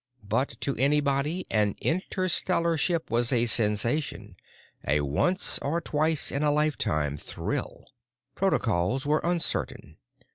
[0.23, 4.35] But to anybody an interstellar ship was a sensation,
[4.83, 7.85] a once or twice in a lifetime thrill.
[8.33, 9.97] Protocols were uncertain.